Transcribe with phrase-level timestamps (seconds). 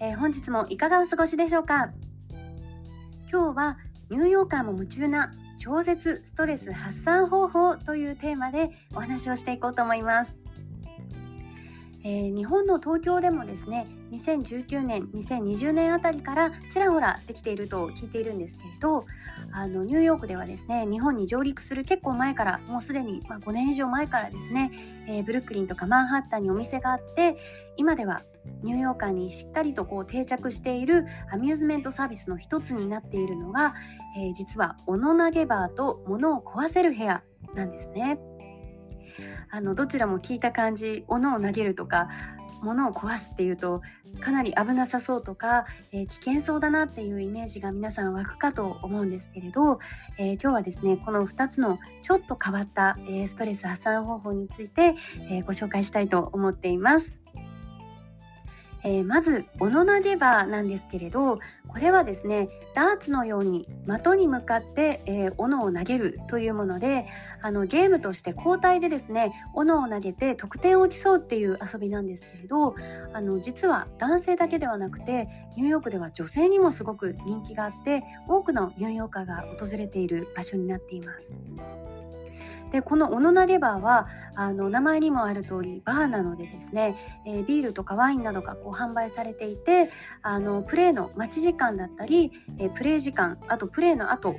[0.00, 1.90] えー、本日もいかがお過ごしでしょうか？
[3.30, 3.78] 今日は
[4.10, 10.38] ニューヨーカーも夢中な超絶ストレス発散方法というテーマでお話をしていこうと思います。
[12.04, 19.04] えー、日本の東京でもですね2019年2020年あたりからちらほらできていると聞いているんですけれど
[19.50, 24.70] あのニューヨークではですね日本に上陸する結構前からもうすでに、まあ、5年以上前からですね、
[25.08, 27.36] えー、ブルックリンとかマンハッタンにお店があって
[27.76, 28.22] 今では
[28.62, 33.74] ニューヨーカーにしっかりとこう定着しているアミューズメントサービスの一つになっているのが、
[34.16, 37.22] えー、実は斧投げバーと物を壊せる部屋
[37.54, 38.18] なんですね。
[39.50, 42.08] あのどちらも聞いた感じ斧を投げるとか
[42.62, 43.82] 物を壊すっていうと
[44.20, 49.78] かなり危なさそうとか、えー、危険そうだなっていうイメージが皆さん湧くかと思うんですけれど、
[50.18, 54.94] えー、今日はですねこの2つのちょっと変わった、えー、ストレス発散方法について、
[55.30, 57.22] えご紹介したいと思っています。
[58.84, 67.06] えー、まず斧投げ場なんですけれどこれはですねダーツのように的に向かって、えー、斧を投げるというもので
[67.42, 72.74] あのゲームとして交代でですね斧を投げて得点を競うっていう遊びなんですけれど
[73.12, 81.34] あの実は男性だけではなくてニューヨークでは女性にもすごく人気があって多くのニューヨーカーが訪れている場所になっています。
[82.70, 86.96] でこのオノナレバーはあの名前にもある通りバーなのでですね、
[87.26, 89.90] えー、ビールとかワインなどがこう販売されていて
[90.22, 94.36] あのプレーの待ち時間だったり、えー、プレー時間あとプレーの後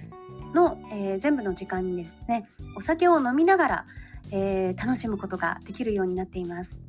[0.54, 3.86] の、えー、全部の時間にですねお酒を飲みながら、
[4.32, 6.84] え楽しむことができるようになっています。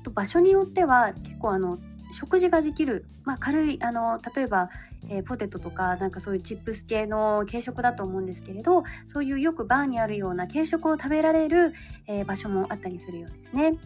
[0.00, 1.78] あと場所によっては結構あの
[2.16, 4.70] 食事ができる、まあ、軽いあの例えば、
[5.10, 11.74] えー、ポテトとかなんかそういうチップス系の軽食だと思うんですけれどそういうよくバーにあるような軽食を食べられる、
[12.06, 13.78] えー、場所もあったりするようですね。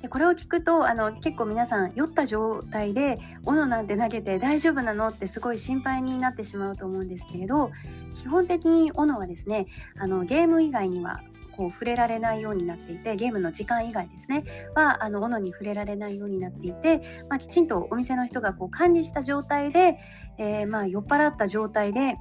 [0.00, 7.70] でこれを聞くとあの結構皆さん酔った状態で斧なんて投げて大丈夫なのってすごい心配になってしまうと思うんですけれど
[8.16, 11.20] 基本的に斧はですねあのゲーム以外には
[11.56, 14.44] こう触れられないようになっていてゲームの時間以外ですね
[14.74, 19.98] はあの斧に触れられないようになっていて、まあ、きちんとお店の人がこう管理した状態で、
[20.38, 22.16] えー、まあ酔っ払った状態で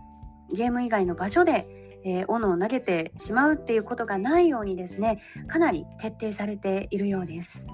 [0.54, 7.68] ゲーム以外の場所でえー、斧を投げてしまうっていうことがないようにですねかなり徹底されているようです。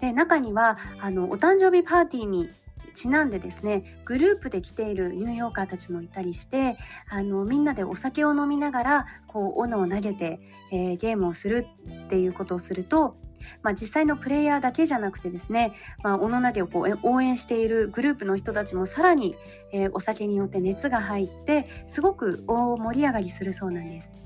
[0.00, 2.48] で中にはあのお誕生日パーティーに
[2.90, 6.76] ちなんでですねグループで来ているニューヨーカーたちもいたりして
[7.08, 10.40] あのみんなでお酒を飲みながらこう斧を投げて、
[10.72, 11.66] えー、ゲームをする
[12.06, 13.16] っていうことをすると
[13.62, 15.72] まあ、実際のプレイヤーだけじゃなくてですね、
[16.02, 19.34] まあ、おの投げをこう応援しているグループの人たちもさらに、
[19.72, 24.19] えー、お酒によって熱が入ってすごく大盛り上がりするそうなんです。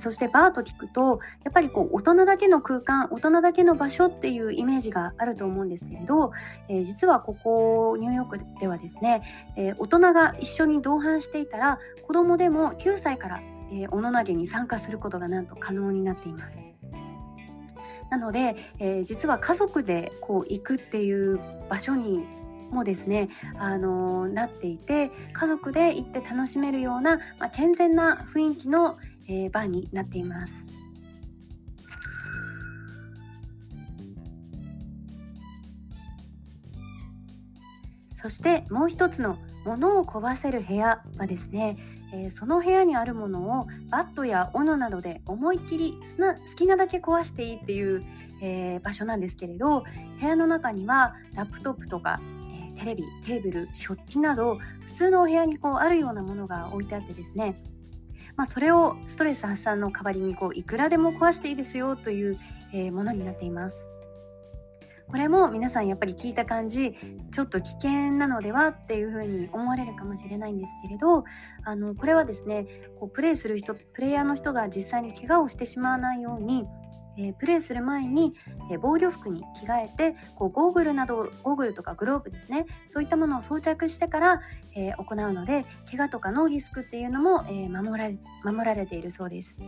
[0.00, 6.32] そしてバーと聞くとやっぱりこう大人だけの空間大人だけの場所っていうイメージがあると思うんですけれど、
[6.68, 9.22] えー、実はここニューヨークではですね、
[9.56, 16.60] えー、大人が一緒に同伴していたら子供でも9歳から、えー、おの投げに参加することがなんと可能になっています。
[18.10, 22.24] なので、えー、実は家族でこう行くっていう場所に
[22.70, 30.66] もですね、あのー、なっていて家族で行って楽しめるような、まあ、健全な雰囲気の、えー、バーになっています。
[38.24, 39.36] そしてもう一つの
[39.66, 41.76] 物を壊せる部屋はですね、
[42.10, 48.02] えー、その部屋にあるものをバットや斧などで思いっきり好きなだけ壊していいっていう、
[48.40, 49.84] えー、場所なんですけれど
[50.20, 52.18] 部屋の中にはラップトップとか、
[52.70, 57.62] えー、テレビテーブル食器など普通のお部屋にこうあるようなものが置いてあってですね
[58.36, 62.38] まあ、それをストレス発散の代わりにこういくらでも壊していいですよという、
[62.72, 63.88] えー、ものになっています。
[65.06, 66.96] これも皆さんやっぱり聞いた感じ
[67.30, 71.24] ちょっと危険なのではっていうふうに思われるかもしれないんですけれど
[71.64, 72.66] あのこれはですね
[72.98, 76.64] こうプレイする人プレイヤーの人が実際に怪我をしてしまわないように
[77.16, 78.34] えー、プレイする前に、
[78.70, 84.40] えー、防御服に着替えてこうゴーグルなどゴーグルとかグローブですねそういったものを装着してから、
[84.74, 89.60] えー、行うので怪我とかのリスクっていうのも、え守られ守られているそうです、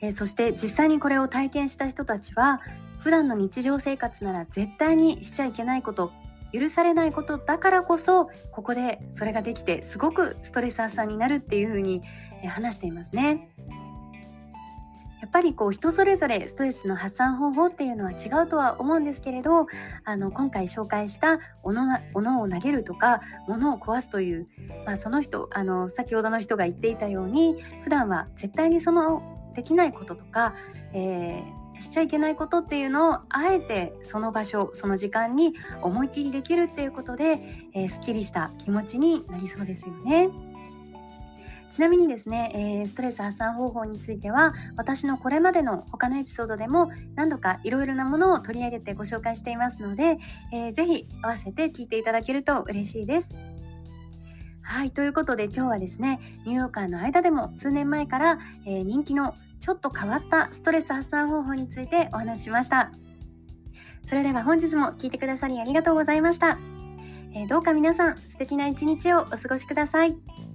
[0.00, 2.60] えそして実際にこれを体験した人たちは
[2.98, 6.12] 普段の日常生活なら絶対にしちゃいけないこと
[6.52, 12.02] 許されないことだからこそここでそれができてすごくストレス発散になるっていうふうに
[12.46, 13.51] 話していますね。
[15.32, 19.66] ぱりこう人それぞれストレスの発散方法っていうのは違うとは思うんですけれど
[20.04, 24.46] あの今回紹介した斧を投げるとか物を壊すという、
[24.86, 29.22] まあ、その人あの先ほどの人が言っていたように普段は絶対にその
[29.56, 30.54] できないこととか、
[30.92, 37.40] えーしちゃいけないことっていうのをあえてその場所その時間に思い切りできるっていうことで、
[37.74, 40.30] えー、すっきりした気持ちになりそうですよね。
[41.72, 50.18] ちなみにですね、えー、ストレス発散方法については私のこれまでの他のエピソードでも何度かいろいろなものを取り上げてご紹介していますので、
[50.52, 53.34] えー、ぜひ合わせて聞いていただけると嬉しいです。
[54.60, 62.92] はい、ということで今日はですね、ニューヨーカーの間でも数年前から、えー、人気のちょっと変わったストレス発散方法についてお話ししました。
[64.06, 66.58] それでは本日も聴いてくださりありがとうございました。
[67.34, 70.51] えー、どうか皆さん素敵な一日をお過ごしください。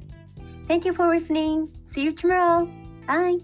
[0.67, 1.69] Thank you for listening.
[1.83, 2.69] See you tomorrow.
[3.07, 3.37] Bye.